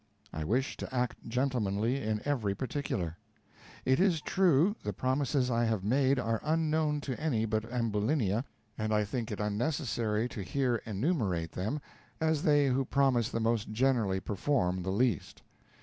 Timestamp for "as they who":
12.19-12.83